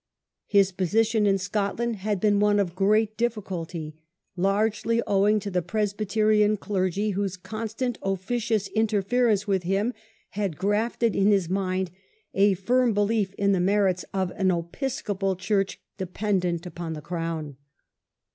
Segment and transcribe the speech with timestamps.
[0.47, 3.97] His position in Scotland had been one of great difficulty,
[4.35, 9.93] largely owing to the Presbyterian clergy, whose constant officious interference with him
[10.29, 11.91] had grafted in his mind
[12.33, 17.01] a firm belief in the merits of an Episcopal Church depen dent upon t he
[17.03, 17.57] crown